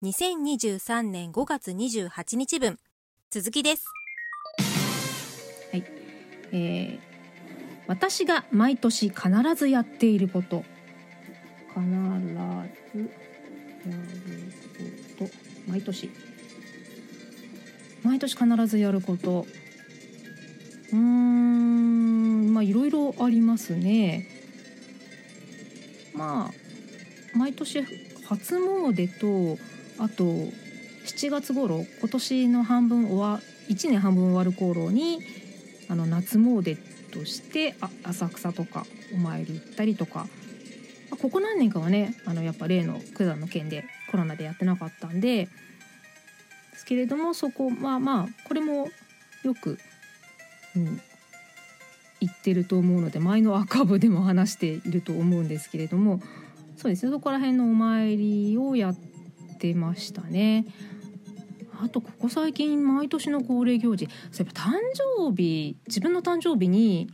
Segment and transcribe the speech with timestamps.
[0.00, 2.78] 2023年5月28日分。
[3.32, 3.84] 続きです。
[5.72, 5.84] はい、
[6.52, 6.98] えー、
[7.88, 10.62] 私が毎年必ずやっていること。
[11.74, 13.10] 必ずやる
[15.18, 15.30] こと。
[15.68, 16.10] 毎年。
[18.04, 19.46] 毎年必ずやること。
[20.92, 24.28] うーんまあいろいろありますね。
[26.14, 27.82] まあ毎年
[28.28, 29.58] 初詣と
[29.98, 35.20] あと7月頃今年の半分終わ1年半分終わる頃に
[35.88, 36.76] あの夏詣
[37.12, 40.26] としてあ浅草とかお参り行ったりとか。
[41.20, 45.48] ここ何年かはねあのやっぱ例の九段の件でコロナでやってなかったんでで
[46.76, 48.88] すけれどもそこまあまあこれも
[49.42, 49.78] よく、
[50.76, 51.00] うん、
[52.20, 56.20] 言ってると思うので前の赤部でも話していると思うんですけれども
[56.76, 59.07] そうですねそこら辺のお参りをやって
[59.58, 60.66] てましたね。
[61.80, 64.72] あとここ最近毎年の恒例行事そういえば誕
[65.28, 67.08] 生日自分の誕生日に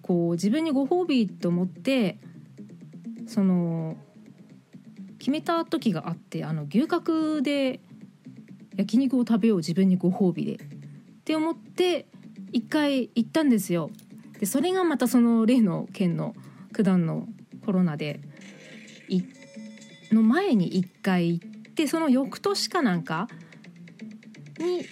[0.00, 2.18] こう自分にご褒美と思って
[3.26, 3.96] その
[5.18, 7.80] 決めた時があってあの牛角で
[8.76, 10.58] 焼肉を食べよう自分にご褒美でっ
[11.24, 12.06] て思って
[12.52, 13.90] 一回行ったんですよ。
[14.38, 16.34] でそれがまたその例の県の
[16.72, 17.26] 九段の
[17.64, 18.20] コロナで
[20.12, 23.28] の前に一回行ってでその翌年かなんか
[24.58, 24.84] に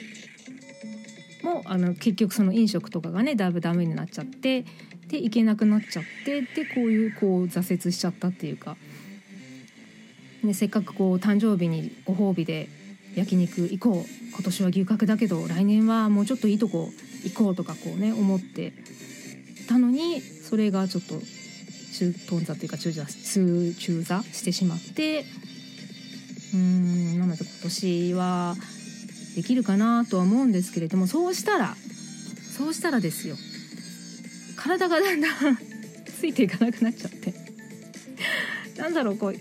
[1.42, 4.64] もあの結局その飲食とかがねだいぶダメになっちゃって
[5.08, 8.76] で行けなくなっちゃってでこういうこう挫折しちゃったっていうか、
[10.42, 12.68] ね、せっかくこう誕生日にご褒美で
[13.14, 14.24] 焼肉行こう。
[14.34, 16.90] 今年は牛角だけど来年はもうちょっといいとこ
[17.22, 18.72] 行こうとかこうね思って
[19.68, 21.14] たのにそれがちょっと
[21.94, 25.24] 中頓挫というか中座中座してしまって
[26.54, 28.54] うんなので今年は
[29.34, 31.74] できるかなとは思うんですけれどもそうしたら
[32.56, 33.36] そうしたらですよ。
[34.56, 35.58] 体がだんだん
[36.06, 37.34] ついていかなくなっちゃって。
[38.76, 39.36] なんだろうこう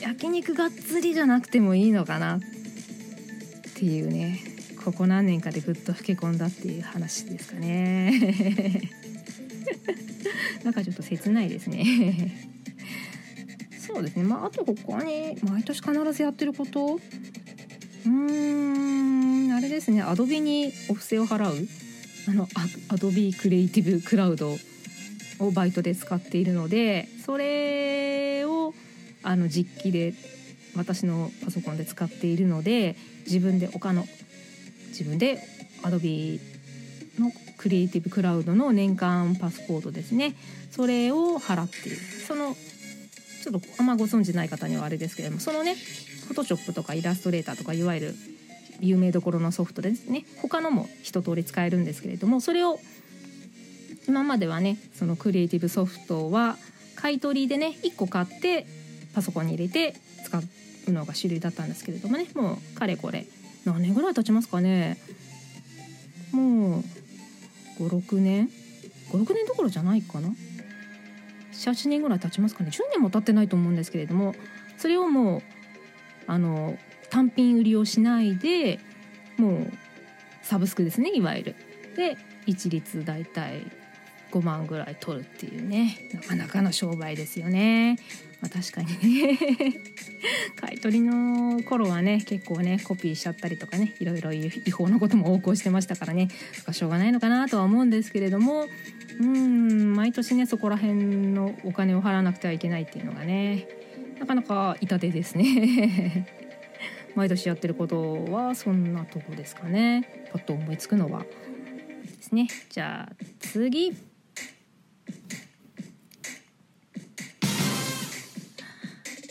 [0.00, 2.40] 焼肉がっつりじゃなくてもいいのかなっ
[3.74, 4.40] ていうね。
[4.84, 8.90] ここ何年かでぐっと老け込んだっていう話ですかね。
[10.64, 12.48] なんかちょっと切ないですね。
[13.88, 14.22] そうですね。
[14.22, 16.96] まああと他に毎年必ずやってること？
[16.96, 20.02] うーんあれですね。
[20.02, 21.66] アドビにお布施を払う？
[22.28, 22.46] あの
[22.90, 24.54] アドビクリエイティブクラウド
[25.40, 28.74] をバイトで使っているのでそれを
[29.22, 30.12] あの実機で
[30.76, 34.04] 私のパソコンで使っているので自分で他の
[34.88, 35.42] 自分で
[35.82, 36.38] アドビ
[37.18, 40.34] のクリエイティブクラウドの年間パスコードですね。
[40.70, 41.96] それを払っている。
[41.96, 42.54] その
[43.50, 48.14] ちょっとあんまご存じない方にはあれですけれどもそのねフォトショップとかイラストレーターとかいわゆる
[48.80, 52.78] 有名どころのソフトですね他のも一通り使えるんですけれどもそれを
[54.06, 56.56] 今まではねそのクリエイティブソフトは
[56.94, 58.66] 買い取りでね1個買って
[59.14, 59.94] パソコンに入れて
[60.24, 60.38] 使
[60.86, 63.26] うのが主流だったんですけれどもねもうかれこれ
[63.64, 64.98] 何年ぐらい経ちますかね。
[66.32, 66.82] もう
[67.80, 68.48] 56年
[69.10, 70.30] ？56年どころじゃないかな。
[71.58, 74.34] 78年ぐらい経ちますかね10年も経ってないと思うんですけれども
[74.76, 75.42] それをもう
[76.26, 76.78] あの
[77.10, 78.78] 単品売りをしないで
[79.36, 79.72] もう
[80.42, 81.56] サブスクですねいわゆる。
[81.96, 83.62] で一律大体
[84.30, 87.98] 5万ぐらい取るっていうねなかなかの商売ですよね。
[88.40, 89.38] まあ、確かにね。
[90.60, 96.28] 買い取りの頃はね結構ねコピーしちゃったりとかねいろいろ違法なことも横行してましたからね。
[96.70, 98.66] しょうがないのかなとは思うんですけれども
[99.20, 100.94] うん毎年ねそこら辺
[101.32, 103.66] のお金を払わなくてはいけないっていうのがね
[104.20, 106.26] なかなか痛手ですね。
[107.14, 110.28] 毎年やってることはそんなとこですかね。
[110.32, 111.24] パッと思いつくのは。
[111.24, 112.46] ですね。
[112.68, 114.07] じゃあ次。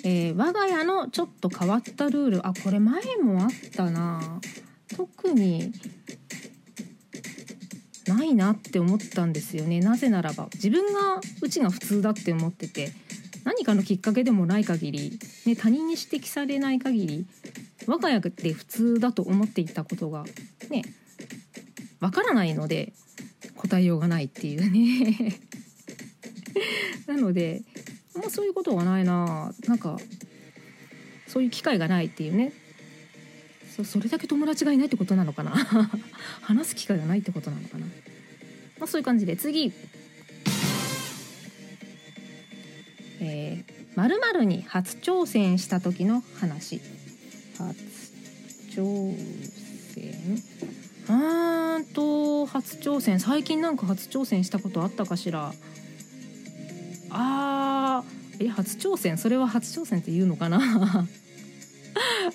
[0.10, 2.48] えー、我が家のちょっと変わったルール。
[2.48, 4.40] あこれ前もあったな。
[4.96, 5.74] 特に
[8.08, 9.82] ないなって思ったんですよね。
[9.82, 12.94] なぜならば自分がうちが普通だって思ってて
[13.44, 17.26] 何かのきっかけでもない限り、ね、他人に指摘されない限り
[17.86, 20.24] 我が家で普通だと思っていたことが
[20.70, 20.84] ね
[22.00, 22.94] わからないので
[23.58, 25.42] 答えようがないっていうね。
[27.08, 27.64] なので
[28.18, 29.52] あんまそういうことはないな。
[29.68, 29.98] なんか
[31.28, 32.52] そういう機会がないっていうね。
[33.76, 35.52] そそれだけ友達がいないってことなのかな。
[36.42, 37.86] 話す機会がないってことなのかな。
[38.80, 39.38] まあそういう感じで。
[39.38, 39.72] 次。
[43.20, 46.82] えー、〇〇に初挑戦した時の話。
[47.60, 47.76] 初
[48.72, 49.16] 挑
[49.94, 50.42] 戦。
[51.08, 53.20] あーんと初挑戦。
[53.20, 55.54] 最近なんか初挑戦したことあったかしら？
[58.40, 59.18] え初挑戦？
[59.18, 60.60] それは初挑戦って言うのかな？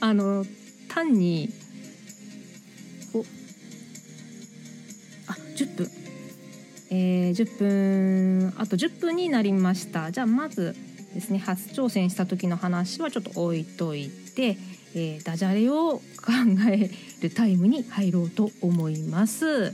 [0.01, 0.45] あの
[0.89, 1.51] 単に
[3.15, 3.21] お
[5.29, 5.91] あ10分。
[6.91, 10.13] えー、10分あと10分になりました。
[10.13, 10.77] じゃあまず
[11.15, 14.59] ですね初挑戦した時の話はちょっと置いといて、
[14.95, 16.03] えーダジャレを考
[16.71, 16.91] え
[17.23, 19.73] るタイムに入ろうと思います。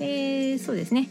[0.00, 1.08] えーそうですね。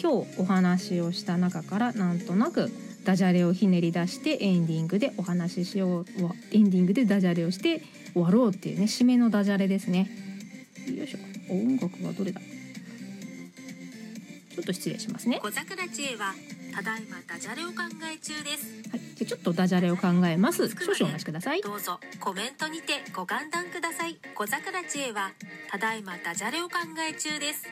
[0.00, 2.70] 今日お話をした中からなんとなく
[3.08, 7.80] ダジャレをひねり出してエンディングでお話ししようわエンディングでダジャレをして
[8.12, 10.10] 終わろうっていうね締めのダジャレですね。
[10.94, 11.18] よいしょ。
[11.50, 12.40] 音楽がどれだ？
[12.42, 15.40] ちょっと失礼しますね。
[15.42, 16.34] 小桜知恵は
[16.74, 17.74] ただいまダジャレを考
[18.12, 18.66] え中です。
[18.90, 20.68] はい、じゃあちょっとダジャレを考えます。
[20.68, 21.62] 少々お待ちください。
[21.62, 24.18] どうぞコメントにてご歓談ください。
[24.34, 25.30] 小桜知恵は
[25.70, 26.74] ただいまダジャレを考
[27.08, 27.64] え中です。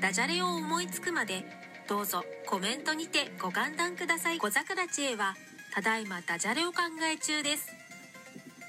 [0.00, 1.44] ダジャレを思いつくまで
[1.88, 4.38] どうぞコメントにてご歓談ください。
[4.38, 5.34] 小桜知恵は
[5.74, 6.80] ただいまダジャレを考
[7.10, 7.66] え中です。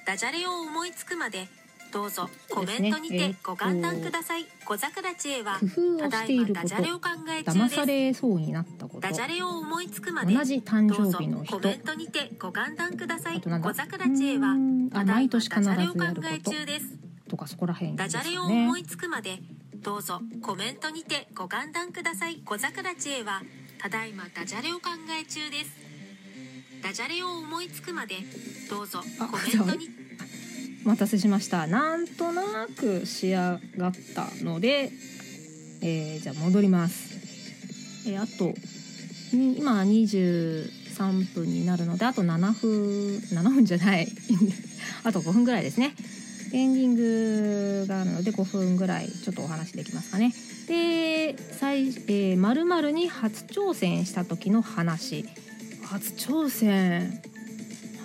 [0.08, 1.50] ダジャレを思いつくまで
[1.92, 4.46] どうぞコメントにてご歓談ください。
[4.64, 5.60] 小桜知恵は
[6.00, 9.00] ただいまダジャレをと考え中騙さですれそうになったこと。
[9.02, 11.60] ダジャレを思いつくまで同じ誕生日の人。
[11.60, 13.42] コメントにてご歓談ください。
[13.42, 14.56] 小桜知恵は
[14.94, 16.86] ただいまダジャレを考え中です。
[17.28, 19.40] とかそこら辺ですかダジャレをね思いつくまで
[19.82, 22.42] どうぞコメントにてご歓談ください。
[22.46, 23.42] 小桜知恵は
[23.82, 25.72] ただいまダジャレを考え中です。
[26.84, 28.16] ダジャレを思いつくまで
[28.70, 29.88] どうぞあコメントに。
[30.86, 31.66] お待たせしました。
[31.68, 34.92] なんとなく仕上がったので、
[35.82, 38.54] えーじゃあ戻ります、えーあと
[39.36, 44.10] に今23分になるのであと7分7分じゃない。
[45.06, 45.96] あと5分ぐらいですね
[46.54, 50.34] エンディングがあるので5分ぐらいちょっとお話できますかね。
[50.68, 55.26] で最、えー、〇〇に初挑戦した時の話。
[55.84, 57.22] 初挑戦？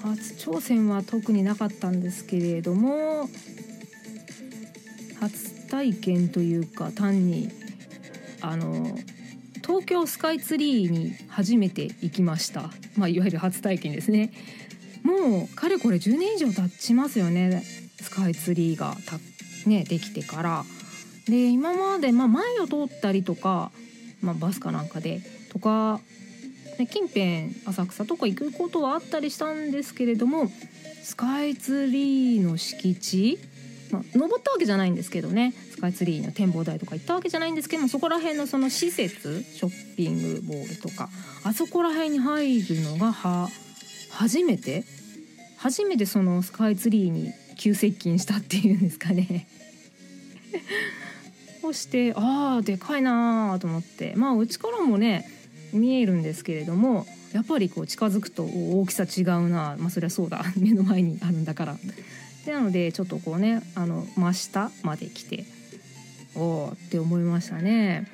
[0.02, 3.29] 初挑戦は特になかったんですけれども
[5.19, 7.50] 初体験というか単に
[8.43, 8.99] あの
[9.62, 14.31] 東京スカイツリーに初めて行きました、まあ、いわゆる初体験ですね。
[15.02, 17.62] もうかれこれ10年以上経ちますよね。
[18.04, 19.18] スカイツリーがた、
[19.68, 20.64] ね、できてから。
[21.26, 23.72] で今まで、まあ、前を通ったりとか、
[24.20, 25.98] まあ、バスかなんかでとか
[26.78, 30.50] ね近辺浅草とか行くことはあったりしたんですけれども
[31.02, 33.38] スカイツリーの敷地、
[33.90, 35.54] まあ、登ったわけじゃないんですけどね。
[35.70, 41.08] スカイツリーの展望台とか行ったわけじゃないんですけどもそこら辺のその施設ショッピングモールとか
[41.42, 43.48] あそこら辺に入るのがは
[44.10, 44.84] 初めて？
[45.56, 49.46] 初めてそのスカイツリーに急接近したっていうんですかね。
[51.60, 54.14] そしてああでかいなーと思って。
[54.16, 55.28] まあうちからもね
[55.72, 60.44] 見えるんですけれどもやっぱりこう近づくとお大きさ違うなまあそりゃそうだ。
[60.56, 61.76] 目の前にあるんだから。
[62.44, 65.44] でなのでちょっとこうねあの真下まで来て
[66.34, 68.06] おおって思いましたね。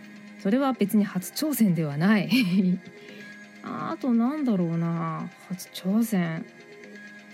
[0.42, 2.30] それは別に初挑戦ではない。
[3.62, 5.28] ああとなんだろうな。
[5.48, 6.46] 初挑戦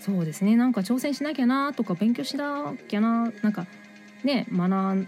[0.07, 3.67] そうですねなんか挑戦しなきゃなとか勉強しなきゃななんか
[4.23, 5.07] ね学ん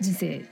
[0.00, 0.44] 人生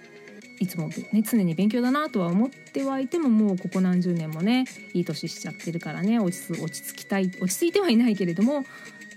[0.61, 8.65] いつも、ね、常に勉強だなとは思ってはいてももうここ何十年もねいい年しちゃってるからね落ち着落ち着きたい落ち着いてはいないけれども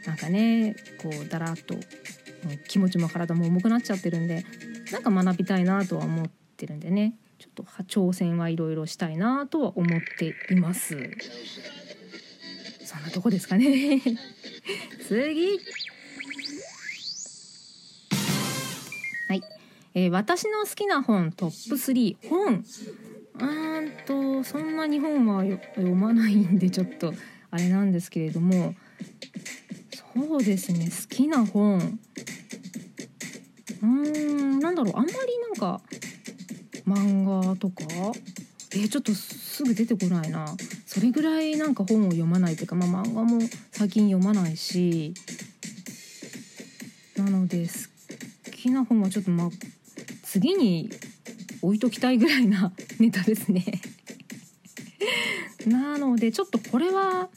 [0.07, 1.75] なんかねこうだらっと
[2.67, 4.43] 気持ちも体も重くなっちゃってるんで
[4.91, 6.25] なんか学びたいなとは思っ
[6.57, 10.97] てるんでねちょっと挑戦はいろいろしたいなとは思っています。
[12.97, 14.01] そんなとこですかね。
[15.07, 15.59] 次。
[19.27, 19.43] はい、
[19.93, 22.65] えー私の好きな本トップ3本。
[23.39, 23.45] う
[23.81, 27.13] んとそんなに本は読まないんでちょっと
[27.51, 28.73] あれなんですけれども。
[30.15, 30.85] そうですね。
[30.85, 31.99] 好きな本。
[33.81, 34.93] うーんなんだろう。
[34.97, 35.81] あんまりなんか
[36.87, 37.83] 漫画とか？
[38.73, 40.45] えーちょっとすぐ出てこないな。
[40.97, 43.39] それぐらいなんか本を読まないというか、まあ、漫画も
[43.71, 45.13] 最近読まないし
[47.15, 49.49] なので好きな本はちょっとまあ
[50.23, 50.89] 次に
[51.61, 53.63] 置いときたいぐらいな ネタですね。
[55.67, 57.29] なのでちょっとこれは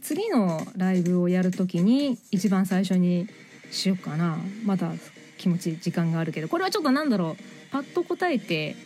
[0.00, 3.28] 次のライブをやるときに一番最初に
[3.70, 4.94] しようかなまだ
[5.36, 8.76] 気持ち時間があるけどこれはちょっとなんだろうパッと答えて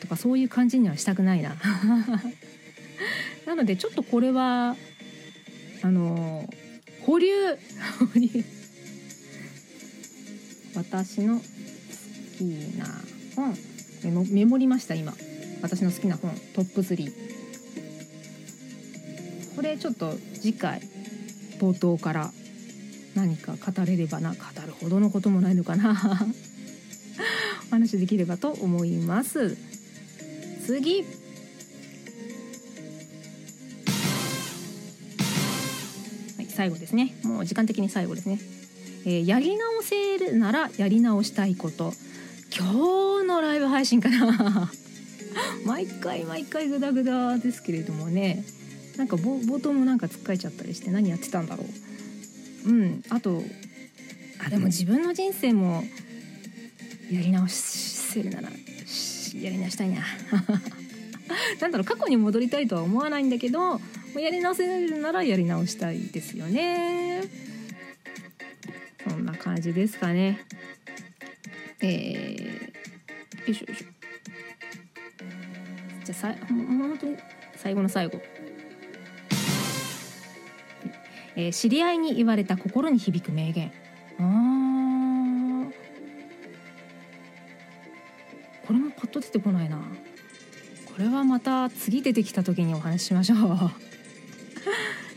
[0.00, 1.56] とかそういう感じにはしたくないな。
[3.50, 4.76] なのでちょっとこれは
[5.82, 6.48] あの
[7.04, 7.26] 保留
[7.56, 7.58] 保
[8.14, 8.44] 留
[10.76, 11.42] 私の好
[12.38, 12.44] き
[12.78, 12.86] な
[13.34, 13.56] 本
[14.04, 15.12] メモメモりました今。
[15.62, 17.12] 私の好きな本トップ3
[19.56, 20.80] これちょっと次回
[21.58, 22.30] 冒頭から
[23.16, 25.90] 何か語れればな語るほどのこともないのかな。
[27.66, 29.56] お話できればと思います。
[30.64, 31.04] 次。
[36.60, 37.14] 最後ですね。
[37.22, 38.38] もう時間的に最後ですね、
[39.06, 41.94] えーやり直せるならやり直したいこと。
[42.54, 44.70] 今日のライブ配信かな。
[45.64, 48.44] 毎回毎回グダグダですけれどもね。
[48.98, 51.64] なんか冒冒頭もなんかつっかえちゃったりして何やってたんだろ
[52.66, 52.68] う。
[52.68, 53.02] うん。
[53.08, 53.42] あと
[54.44, 55.82] あでも自分の人生も
[57.10, 60.04] やり直せるならやり直したいな。
[61.58, 63.80] なんだろう過去に戻りたいとは思わないんだけど
[64.18, 67.22] やり直せるならやり直したいですよね。
[69.08, 70.40] そんな感じですかね。
[71.82, 73.86] えー、よいしょよいしょ。
[76.04, 77.16] じゃあさいほん本当に
[77.56, 78.20] 最後の最後。
[81.36, 83.72] えー知り合いに言われた心に響く名言。
[84.18, 85.70] あ
[88.66, 89.78] これもパッと出てこないな。
[89.78, 93.89] これはまた次出てきた時にお話ししましょう。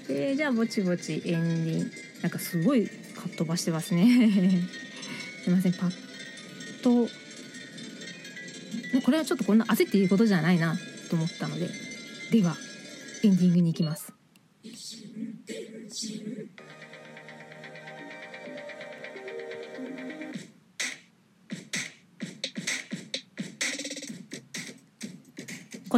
[0.10, 1.80] えじゃあぼちぼちエンディン。
[1.84, 1.92] グ
[2.24, 2.94] なんかすごいか
[3.28, 4.06] っ飛ばしてますね。
[5.44, 5.92] すいませんパッ
[6.82, 7.10] と。
[9.04, 10.78] これはちょっとこんな焦っていいことじゃないな
[11.10, 11.70] と思ったので。
[12.32, 12.58] では
[13.24, 14.14] エンディングに行きます。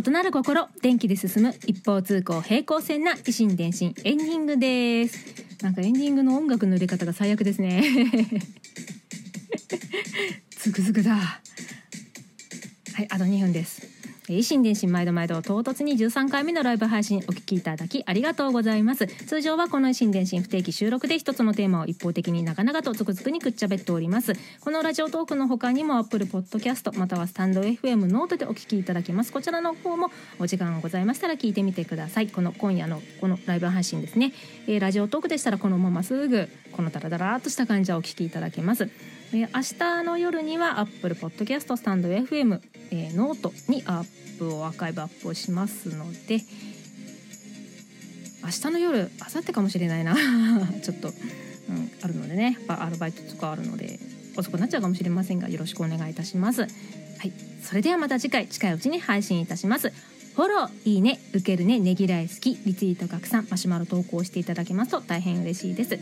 [0.05, 5.63] 異なる心電気で進む一方通行平行線な異心電進エンディングです。
[5.63, 7.83] なんかエンディングの音楽の入れ方が最悪ですね。
[10.51, 11.15] ズクズクだ。
[11.15, 11.41] は
[13.01, 13.94] いあと2分です。
[14.29, 19.05] 異心電進毎度毎度唐突に13回目のライブ配信お聞きいただきありがとうございます。
[19.05, 24.34] 通常はこの異心電進不定期収録で一つのテーマを一方的に長々とつくづくにくっちゃべっております。
[24.62, 29.32] このラジオトークの他にも Apple Podcast またはスタンド FM ノートでお聞きいただけます。
[29.32, 32.27] こちらの方もお時間がございましたら聞いてみてください。
[32.27, 34.34] この今夜のこのライブ配信ですね、
[34.67, 38.89] えーラジオトークでしたらこのまますぐこのダラダラーっとした感じはお聞きいただけます。
[39.34, 46.41] えー明日の夜には Apple Podcast スタンド FM、えーノートにアップをアーカイブアップをしますので
[48.44, 50.15] 明日の夜明後日かもしれないな。
[50.84, 51.12] ちょっと、う
[51.74, 52.58] ん、あるのでね。
[52.60, 54.00] やっぱアルバイトとかあるので
[54.38, 56.62] 遅くなっちゃうかもしれませんがよろしくお願いいたします。
[56.62, 57.34] はい。
[57.63, 59.91] それではまた次回近いうちに配信いたします。
[60.36, 65.94] フォロー、いいね、受けるね、ねぎらい好き、リツイート拡散、マシュマロ投稿していただけますと大変嬉しいです。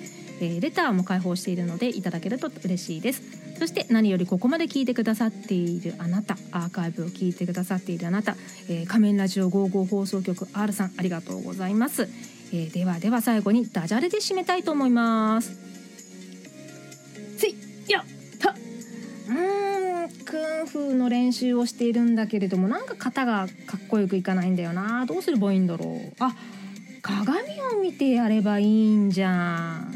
[0.41, 3.21] えーレターも開放しているのでいただけると嬉しいです。
[3.59, 8.35] そして何よりここまで聞いてくださっているあなた、アーカイブを聞いてくださっているあなた、
[8.69, 12.09] えー仮面ラジオ55放送局 R さんありがとうございます。
[12.51, 15.55] えーではでは最後にダジャレで締めたいと思います。
[17.37, 17.55] せい
[17.87, 18.12] やっ
[20.73, 25.05] 風の練習をしているんだけれどもなんか型がかっこよくいかないんだよな。
[25.05, 26.35] どうすればいいんだろうあ
[27.03, 29.93] 鏡を見てやればいいんじゃん。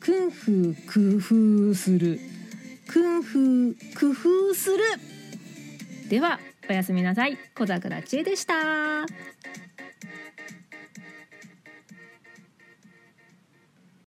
[0.00, 2.20] クンフー工夫する。
[2.86, 4.78] クンフー工夫する。
[6.08, 7.36] ではおやすみなさい。
[7.54, 8.54] 小桜知恵でした。